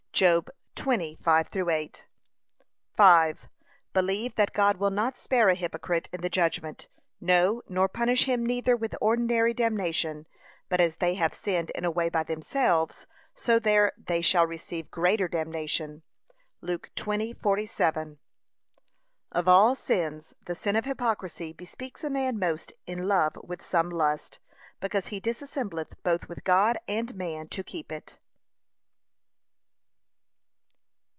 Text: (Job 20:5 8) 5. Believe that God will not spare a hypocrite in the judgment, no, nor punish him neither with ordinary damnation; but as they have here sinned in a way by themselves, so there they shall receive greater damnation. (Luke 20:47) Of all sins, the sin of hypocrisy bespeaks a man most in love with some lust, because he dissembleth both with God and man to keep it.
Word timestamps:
(Job 0.13 0.51
20:5 0.75 1.71
8) 1.71 2.05
5. 2.95 3.47
Believe 3.93 4.35
that 4.35 4.53
God 4.53 4.77
will 4.77 4.91
not 4.91 5.17
spare 5.17 5.49
a 5.49 5.55
hypocrite 5.55 6.09
in 6.13 6.21
the 6.21 6.29
judgment, 6.29 6.87
no, 7.19 7.63
nor 7.67 7.87
punish 7.89 8.25
him 8.25 8.45
neither 8.45 8.75
with 8.77 8.93
ordinary 9.01 9.51
damnation; 9.51 10.27
but 10.69 10.79
as 10.79 10.97
they 10.97 11.15
have 11.15 11.31
here 11.31 11.39
sinned 11.55 11.71
in 11.71 11.85
a 11.85 11.89
way 11.89 12.07
by 12.07 12.21
themselves, 12.21 13.07
so 13.33 13.57
there 13.57 13.93
they 13.97 14.21
shall 14.21 14.45
receive 14.45 14.91
greater 14.91 15.27
damnation. 15.27 16.03
(Luke 16.59 16.91
20:47) 16.95 18.17
Of 19.31 19.47
all 19.47 19.73
sins, 19.73 20.35
the 20.45 20.53
sin 20.55 20.75
of 20.75 20.85
hypocrisy 20.85 21.51
bespeaks 21.51 22.03
a 22.03 22.11
man 22.11 22.37
most 22.37 22.73
in 22.85 23.07
love 23.07 23.35
with 23.41 23.63
some 23.63 23.89
lust, 23.89 24.37
because 24.81 25.07
he 25.07 25.19
dissembleth 25.19 25.95
both 26.03 26.29
with 26.29 26.43
God 26.43 26.77
and 26.87 27.15
man 27.15 27.47
to 27.47 27.63
keep 27.63 27.91
it. 27.91 28.17